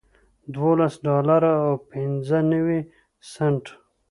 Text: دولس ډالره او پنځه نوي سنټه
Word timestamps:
دولس 0.55 0.93
ډالره 1.07 1.53
او 1.65 1.73
پنځه 1.91 2.37
نوي 2.51 2.79
سنټه 3.31 3.71